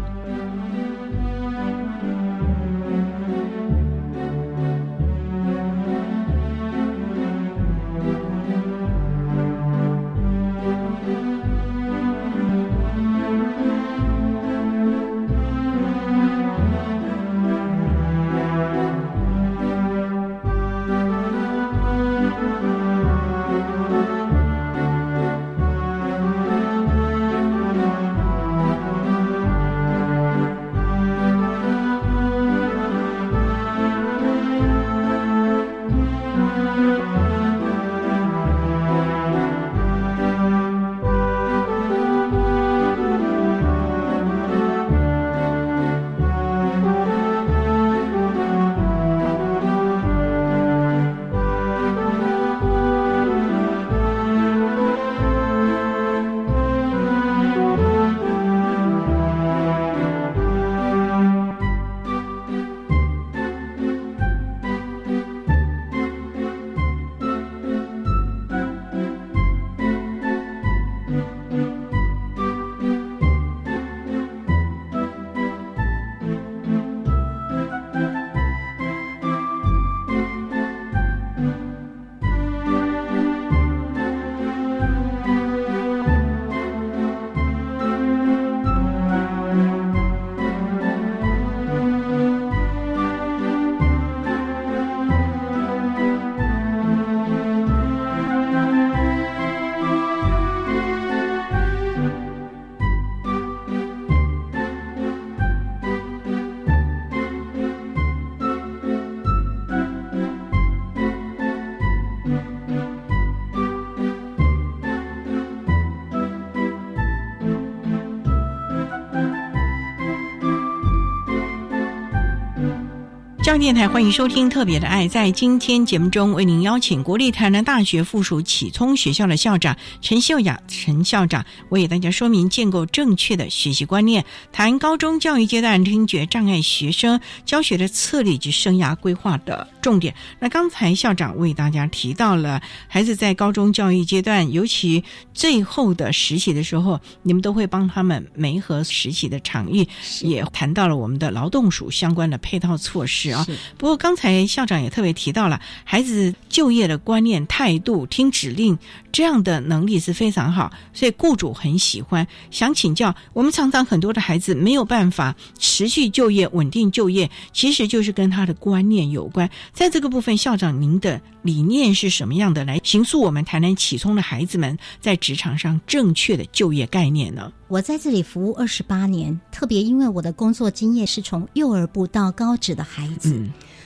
[123.47, 125.05] 教育电台欢迎收听《特别的爱》。
[125.09, 140.13] 在今天节目中，为您邀请国立台南大学附属启聪学校的校长陈秀雅陈校长，为大家说明建构正确的学习观念，谈高中教育阶段听觉障碍学生教学的策略及生涯规划的重点。
[140.41, 145.01] 那刚才校长为大家提到了孩子在高中教育阶段，尤其
[145.33, 149.87] 最后的实习的时候，你们都会帮他们媒合实习的场域，
[150.19, 153.47] 也谈到了我们的劳动署相关的配套措施啊。
[153.77, 158.77] 不过刚才校长也特别提到了孩子就业的观念、态度、听指令
[159.17, 162.27] 这样的能力是非常好，所以雇主很喜欢。
[162.51, 169.49] 想请教，我们常常很多的孩子没有办法持续就业、稳定就业，其实就是跟他的观念有关。
[169.73, 177.51] 在这个部分，校长您的理念是什么样的，来形塑我们台南启聪的孩子们在职场上正确的就业概念呢？
[177.69, 183.43] 我在这里服务二十八年，特别因为我的工作经验是从幼儿部到高职的孩子，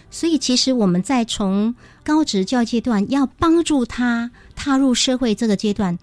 [0.09, 1.73] 所以其实我们在从
[2.03, 4.29] 高职教育阶段要帮助他
[4.63, 5.97] 踏入社会这个阶段，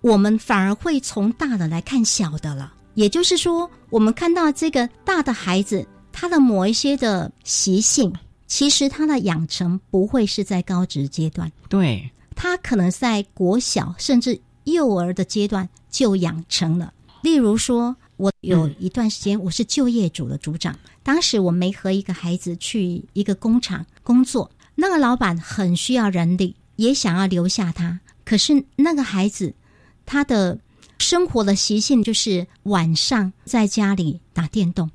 [0.00, 2.72] 我们反而会从大的来看小的了。
[2.94, 8.14] 也就是说，我们看到这个大的孩子，他的某一些的习性，
[8.46, 16.94] 其实他的养成不会是在高职阶段，对他可能在国小甚至幼儿的阶段就养成了。
[17.20, 29.54] 例如说，我有一段时间我是就业组的组长，当时我没和一个孩子去一个工厂工作，那个老板很需要人力，也想要留下他，可是那个孩子
[30.06, 30.58] 他的
[30.98, 34.90] 生活的习性就是晚上在家里打电动，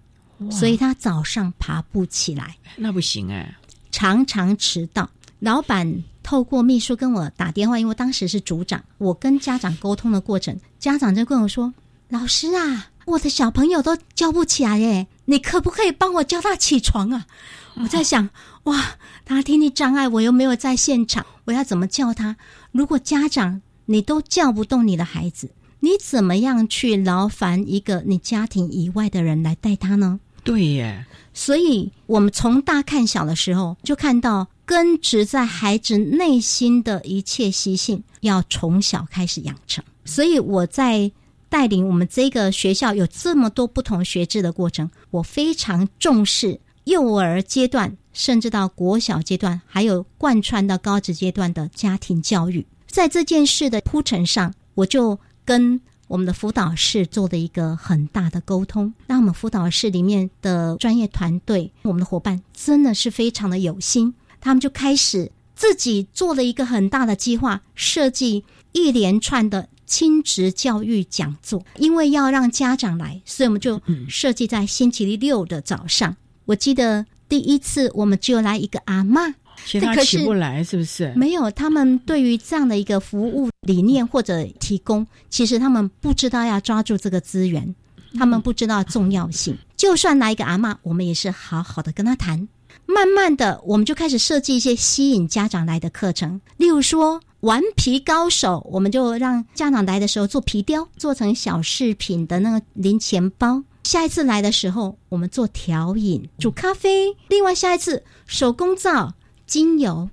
[0.50, 3.56] 所以他早上爬不起来，那不行哎，
[3.92, 5.10] 常常迟到。
[5.40, 11.74] 老板透过秘书跟我打电话，因为当时是组长，我跟家长沟通的过程，家长就跟我说。
[12.10, 17.28] 老师啊，我的小朋友都叫不起来耶，你可不可以帮我叫他起床啊？
[17.76, 18.30] 我在想，
[18.64, 22.36] 哇，他听力障碍，我又没有在现场，我要怎么叫他？
[22.72, 25.50] 如果家长你都叫不动你的孩子，
[25.80, 30.20] 你怎么样去劳烦一个你家庭以外的人来带他呢？
[30.44, 39.84] 对耶，所以我们从大看小的时候，就看到根植在孩子内心的一切习性，要从小开始养成。
[40.06, 41.12] 所以我在
[41.50, 52.68] 带领我们这个学校有这么多不同学制的过程，我非常重视幼儿阶段，甚至到国小阶段，还有贯穿到高职阶段的家庭教育。
[52.86, 68.44] 在这件事的铺陈上，我就跟我们的辅导室做了一个很大的沟通，那我们辅导室里面的专业团队，我们的伙伴真的是非常的有心，他们就开始自己做了一个很大的计划，设计
[68.74, 71.64] 一连串的亲职教育讲座。
[71.78, 76.18] 因为要让家长来，所以我们就设计在星期六的早上。
[76.44, 79.34] 我记得第一次我们只有来一个阿嬷。
[79.66, 81.14] 其他起不来是不是？
[81.16, 87.76] 没有，他们对于这样的一个服务理念或者提供，其实他们不知道要抓住这个资源，
[88.18, 89.56] 他们不知道重要性。
[89.76, 92.48] 就算来一个阿妈，我们也是好好的跟他谈。
[92.86, 103.62] 慢慢的，我们就开始设计一些吸引家长来的课程，例如说顽皮高手，我们就让家长来的时候做皮雕，做成小饰品的那个零钱包。
[103.84, 107.16] 下一次来的时候，我们做调饮、煮咖啡。
[107.28, 109.14] 另外，下一次手工皂。
[109.48, 110.12] 精油，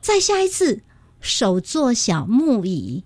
[0.00, 0.80] 再下一次
[1.20, 3.02] 手做小木椅、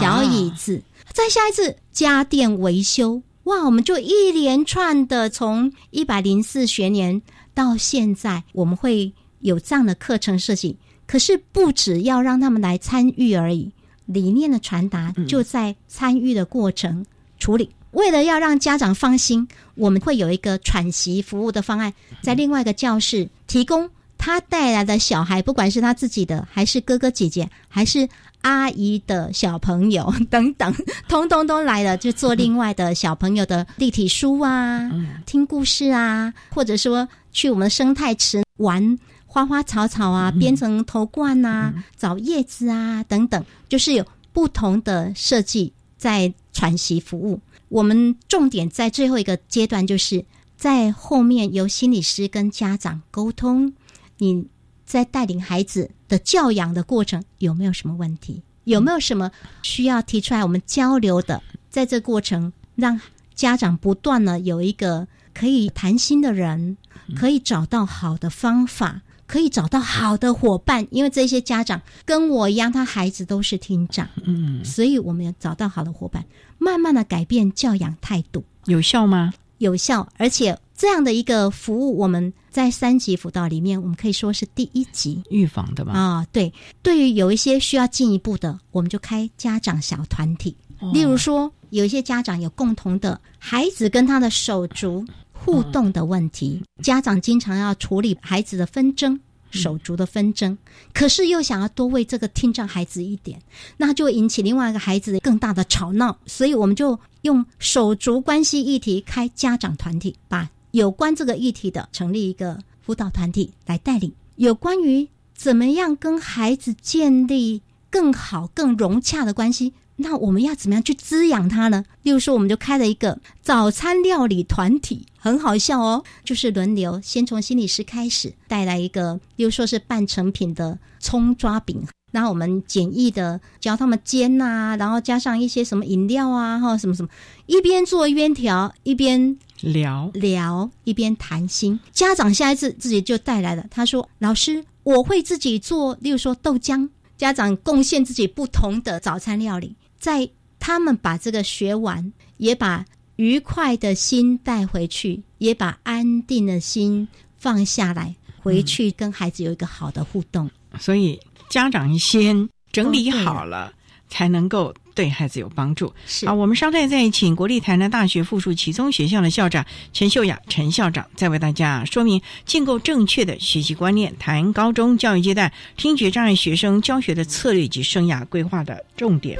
[0.00, 0.82] 小椅子，
[1.12, 3.64] 再下一次家电维修，哇！
[3.64, 7.22] 我们就一连串的从一百零四学年
[7.54, 10.78] 到现在，我们会有这样的课程设计。
[11.06, 13.70] 可是不只要让他们来参与而已，
[14.06, 17.06] 理念的传达就在参与的过程
[17.38, 17.70] 处理。
[17.92, 23.90] 为了要让家长放心，我们会有一个喘息服务的方案，在另外一个教室提供。
[24.22, 28.06] 他带来的小孩，不管是他自己的，还是哥哥姐姐，还是
[28.42, 30.74] 阿姨的小朋友 等等，
[31.08, 34.90] 通通都来了，就做另外的小朋友的立体书啊，
[35.24, 47.40] 听故事啊，或者说去我们的生态池玩花花草草啊，编成头冠啊，找叶子啊等等，就是有不同的设计在喘息服务。
[47.70, 53.72] 我们重点在最后一个阶段，就是在后面由心理师跟家长沟通。
[54.18, 54.46] 你
[54.84, 58.42] 在带领孩子的教养的过程有没有什么问题？
[58.64, 59.30] 有没有什么
[59.62, 61.42] 需要提出来我们交流的？
[61.70, 63.00] 在这过程，让
[63.34, 66.76] 家长不断的有一个可以谈心的人，
[67.16, 70.84] 可以找到好的方法，可以找到好的伙伴。
[70.90, 76.24] 因为这些家长跟我一样，他孩子都是厅长，嗯，所以我们要找到好的伙伴，
[76.58, 79.32] 慢慢的改变教养态度，有效吗？
[79.58, 85.92] 有效，而且这样的一个服务，我们在三级辅导里面，我们可以说是第一级预防的吧？
[85.92, 86.52] 啊，对。
[86.82, 90.56] 对于有一些需要进一步的，我们就开家长小团体。
[90.94, 95.04] 例如说，有一些家长有共同的孩子跟他的手足
[95.44, 99.18] 互动的问题，家长经常要处理孩子的纷争。
[99.52, 100.56] 手足的纷争，
[100.94, 103.42] 可是又想要多为这个听障孩子一点，
[103.76, 117.60] 那就引起另外一个孩子更大的吵闹，所以我们就用手足关系议题开家长团体，把有关这个议题的成立一个辅导团体来带领，有关于怎么样跟孩子建立
[117.90, 119.72] 更好、更融洽的关系。
[120.02, 121.84] 那我们要怎么样去滋养它呢？
[122.02, 126.02] 例如说，我们就开了一个早餐料理团体，很好笑哦。
[126.24, 137.08] 就是轮流，先从心理师开始带来一个，例如说是半成品的葱抓饼，然后我们简易的教他们煎呐，然后加上一些什么饮料啊，哈，什么什么，
[137.46, 141.78] 一边做一边调，一边聊聊，一边谈心。
[141.92, 146.88] 家长下一次自己就带来了，他说：“老师，我会自己做，例如说豆浆。”
[147.20, 149.76] 家长贡献自己不同的早餐料理。
[150.00, 150.28] 在
[150.58, 152.84] 他们把这个学完，也把
[153.16, 157.06] 愉快的心带回去，也把安定的心
[157.38, 160.50] 放下来，回去跟孩子有一个好的互动。
[160.78, 161.20] 所以
[161.50, 163.72] 家长先整理好了，
[164.08, 165.92] 才能够对孩子有帮助。
[166.06, 179.38] 是啊，我们稍待再请国立台南大学附属启聪学校的校长陈秀雅陈校长，再为大家说明建构正确的学习观念，谈高中教育阶段听觉障碍学生教学的策略及生涯规划的重点。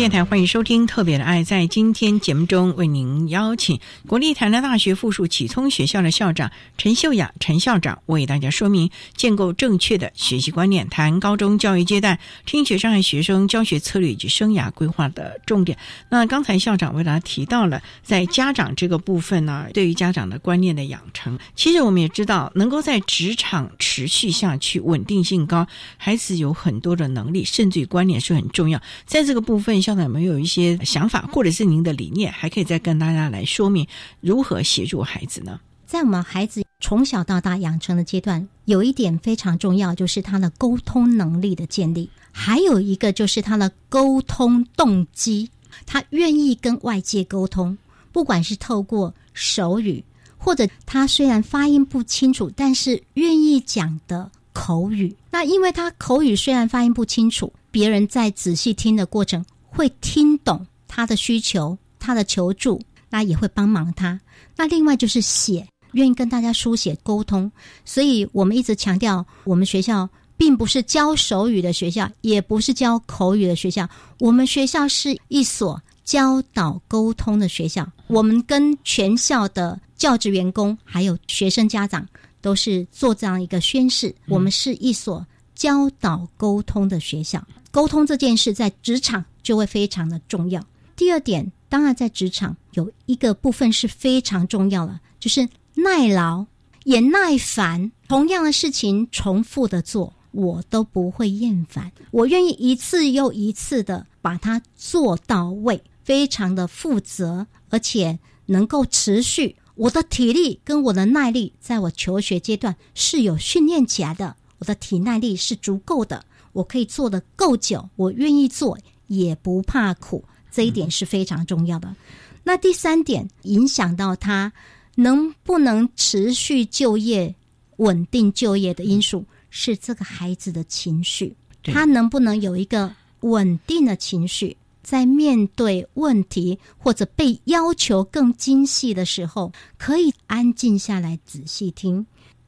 [0.00, 1.42] 电台，欢迎收听《特别的爱》。
[1.44, 15.76] 在今天节目中，为您邀请国立台南大学附属启聪学校的校长陈秀雅陈校长，为大家说明建构正确的学习观念，谈高中教育阶段听觉障碍学生教学策略以及生涯规划的重点。
[16.08, 25.66] 那刚才校长为大家提到了，在家长这个部分呢，对于家长的观念的养成，其实我们也知道，能够在职场持续下去，稳定性高，
[25.98, 28.80] 孩子有很多的能力，甚至于观念是很重要。
[29.04, 33.84] 在这个部分，校长有没有一些想法，或者是您的理念，还可以再跟大家来说明
[34.20, 35.58] 如何协助孩子呢？
[35.84, 45.50] 在我们孩子从小到大养成的阶段，有一点非常重要，就是他的沟通能力的建立，还有一个就是他的沟通动机，
[45.86, 47.76] 他愿意跟外界沟通，
[48.12, 50.04] 不管是透过手语，
[50.38, 55.16] 或者他虽然发音不清楚，但是愿意讲的口语。
[55.32, 57.52] 那因为他口语虽然发音不清楚。
[57.72, 64.20] 别人在仔细听的过程，会听懂他的需求，他的求助，那也会帮忙他。
[64.56, 67.50] 那另外就是写，愿意跟大家书写沟通。
[67.84, 77.90] 所以我们一直强调，我们学校并不是教手语的学校，也不是教口语的学校，我们学校是一所教导沟通的学校。
[78.08, 82.06] 我们跟全校的教职员工还有学生家长
[82.40, 87.40] 都是做这样一个宣誓，我们是一所教导沟通的学校。
[87.70, 90.64] 沟通这件事在职场就会非常的重要。
[90.96, 96.46] 第二点，当然在职场有一个部分是非常重要的，就是耐劳
[96.84, 97.90] 也耐烦。
[98.08, 101.92] 同样的事情重复的做，我都不会厌烦。
[102.10, 109.56] 我愿意一次又一次的把它做到位，非常的负责，而且能够持续。
[109.76, 116.24] 我的体力跟我的耐力，在我求学阶段是有训练起来的，我的体耐力是足够的。
[116.52, 121.94] 我可以做的够久，我愿意做，也不怕苦，这一点是非常重要的。
[122.42, 124.52] 那第三点，影响到他
[124.94, 127.34] 能不能持续就业、
[127.76, 131.36] 稳定就业的因素，是这个孩子的情绪。
[131.62, 132.90] 他能不能有一个
[133.20, 142.04] 稳定的情绪，在面对问题或者被要求更精细的时候，可以安静下来仔细听，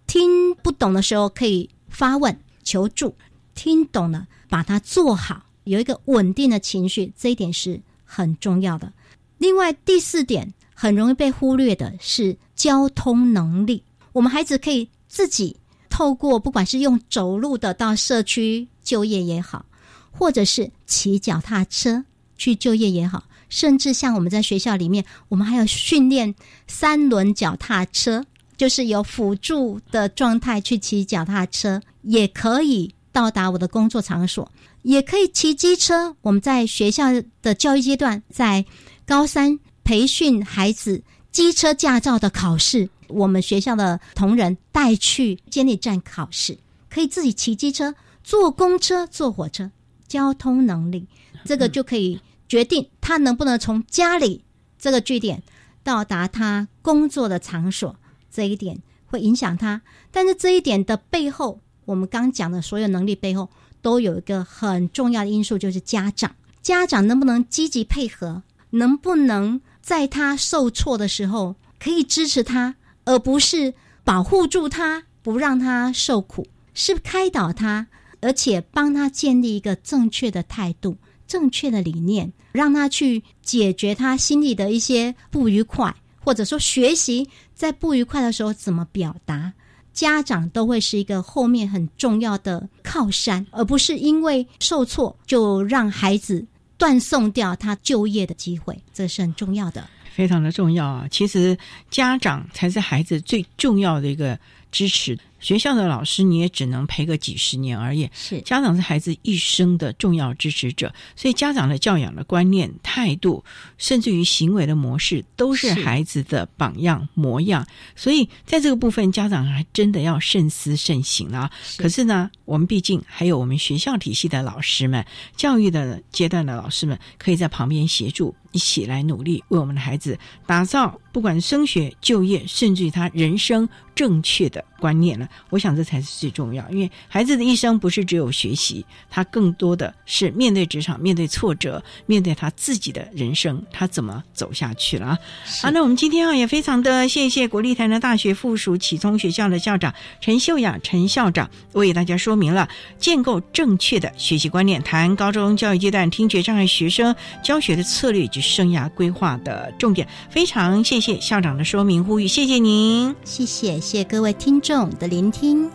[0.06, 2.34] 听不懂的时候可以发问
[2.64, 3.14] 求助。
[3.54, 8.92] 听懂了，把它做好，有一个稳定的情绪，这一点是很重要的。
[9.38, 13.82] 另外，第四点很容易被忽略的是交通能力。
[14.12, 15.56] 我们孩子可以自己
[15.88, 19.64] 透过，不管是用走路的到社区就业也好，
[20.10, 22.04] 或者是骑脚踏车
[22.36, 26.34] 去就业也好，甚至像我们在学校里面，我们还有训练
[26.66, 28.24] 三轮脚踏车，
[28.56, 32.94] 就是有辅助的状态去骑脚踏车，也可以。
[33.12, 34.50] 到达我的工作场所，
[34.82, 36.16] 也可以骑机车。
[36.22, 37.08] 我们在学校
[37.42, 38.64] 的教育阶段，在
[39.06, 46.56] 高三培训孩子机车驾照的考试，我们学校的同仁带去监理站考试，
[46.88, 47.94] 可以自己骑机车、
[48.24, 49.70] 坐公车、坐火车，
[50.08, 51.06] 交通能力
[51.44, 54.42] 这个就可以决定他能不能从家里
[54.78, 55.42] 这个据点
[55.84, 57.94] 到达他工作的场所。
[58.30, 61.60] 这一点会影响他，但是这一点的背后。
[61.84, 63.48] 我们刚讲的所有能力背后，
[63.80, 66.34] 都有一个很重要的因素，就是家长。
[66.62, 68.42] 家长能不能积极配合？
[68.70, 73.74] 能不能在他受挫的时候，可以支持他，而不是
[74.04, 77.88] 保护住他，不让他受苦，是开导他，
[78.20, 89.52] 而且帮他建立一个正确的态度、正确的理念，让他去解决他心里的一些不愉快，或者说学习在不愉快的时候怎么表达。
[89.92, 96.44] 家长都会是一个后面很重要的靠山，而不是因为受挫就让孩子
[96.76, 101.06] 断送掉他就业的机会，这是很重要的，非常的重要啊！
[101.10, 101.56] 其实
[101.90, 104.38] 家长才是孩子最重要的一个
[104.70, 105.18] 支持。
[105.42, 113.44] 学校的老师你也只能陪个几十年而已，是家长是孩子一生的重要支持者，所以家长的教养的观念、态度，
[113.76, 117.66] 甚至于行为的模式，都是孩子的榜样模样。
[117.96, 121.50] 所以在这个部分，家长还真的要慎思慎行啊。
[121.76, 125.04] 可是呢，我们毕竟还有我们学校体系的老师们，
[125.36, 130.16] 教育的阶段的老师们，可以在旁边协助，一起来努力，为我们的孩子
[130.46, 135.28] 打造不管升学、就业，甚至于他人生正确的观念了。
[135.50, 145.18] 我想这才是最重要，因为孩子的一生不是只有学习，他更多的是面对职场、面对挫折、面对他自己的人生，他怎么走下去了啊？
[145.62, 152.68] 好，那我们今天啊也非常的谢谢国立台南大学附属启聪学校的校长陈秀雅陈校长为大家说明了
[152.98, 157.14] 建构正确的学习观念，谈高中教育阶段听觉障碍学生
[157.44, 160.08] 教学的策略以及生涯规划的重点。
[160.28, 165.70] 非常谢谢校长的说明呼吁，谢谢您，谢谢谢各位听众的聆听。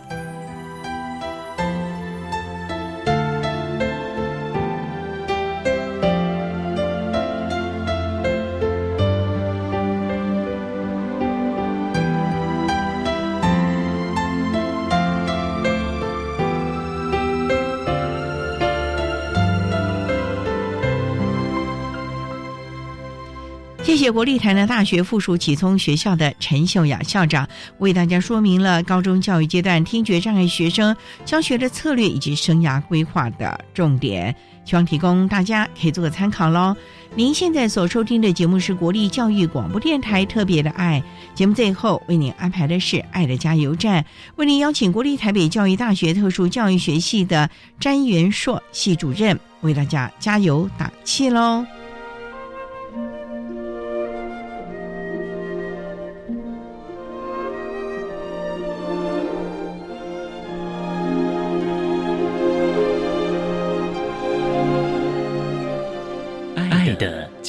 [24.10, 27.48] 国立台南大学附属启聪学校的陈秀雅校长
[27.78, 34.34] 为大家说明了高中教育阶段听觉障碍学生教学的策略以及生涯规划的重点，
[34.64, 36.76] 希望提供大家可以做个参考喽。
[37.14, 41.02] 您现在所收听的节目是国立教育广播电台特别的爱
[41.34, 44.04] 节目，最后为您安排的是爱的加油站，
[44.36, 47.48] 为您邀请国立台北教育大学特殊教育学系的
[47.80, 51.64] 詹元硕系主任为大家加油打气喽。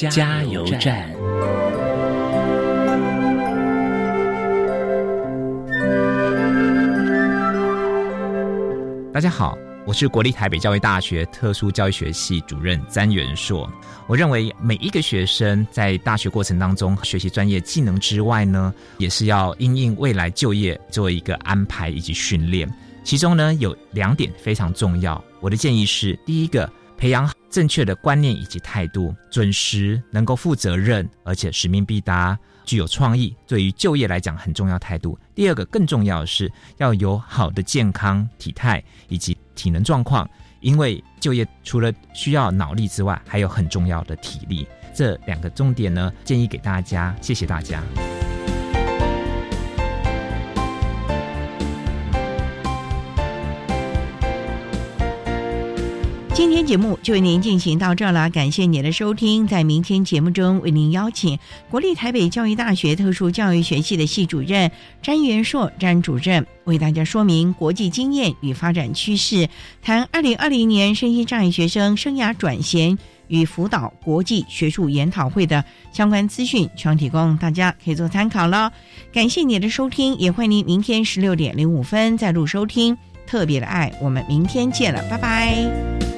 [0.08, 1.10] 加油站。
[9.12, 13.70] 大家好，我是国立台北教育大学特殊教育学系主任詹元硕。
[14.06, 22.66] 我认为每一个学生在大学过程当中学习专业技能之外呢，也是要因应未来就业做一个安排以及训练。
[23.04, 25.22] 其中呢有两点非常重要。
[25.40, 35.18] 我的建议是：第一个，培养正确的观念以及态度，准时能够负责任，而且使命必达，具有创意，对于就业来讲很重要态度。
[35.34, 40.28] 第二个，更重要的是要有好的健康体态以及体能状况，
[40.60, 44.66] 因为就业除了需要脑力之外，还有很重要的体力。
[44.94, 47.16] 这两个重点呢，建议给大家。
[47.20, 47.82] 谢谢大家。
[56.40, 59.46] 今天节目就为您进行到这了，感谢您的收听。
[59.46, 61.38] 在明天节目中，为您邀请
[61.68, 64.70] 国立台北教育大学特殊教育学系的系主任
[65.02, 69.50] 詹元硕詹主任，为大家说明国际经验与发展趋势，
[69.82, 72.96] 谈二零二零年身心障碍学生生涯转型
[73.28, 75.62] 与辅导国际学术研讨会的
[75.92, 78.72] 相关资讯，全提供大家可以做参考了。
[79.12, 82.96] 感谢您的收听，也欢迎您明天十六点零五分再录收听。
[83.26, 86.09] 特别的爱，我们明天见了，拜拜。